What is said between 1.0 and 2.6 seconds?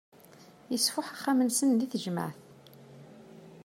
axxam-nsen di tejmaεt.